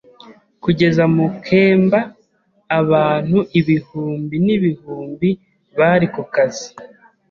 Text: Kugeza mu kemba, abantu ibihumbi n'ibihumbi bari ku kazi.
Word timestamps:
Kugeza 0.63 1.03
mu 1.15 1.25
kemba, 1.45 1.99
abantu 2.79 3.37
ibihumbi 3.59 4.35
n'ibihumbi 4.45 5.29
bari 5.77 6.07
ku 6.13 6.23
kazi. 6.33 6.67